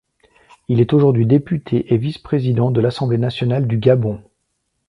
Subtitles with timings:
[0.67, 4.19] Il est aujourd'hui député et vice-président de l'Assemblée nationale du Gabon.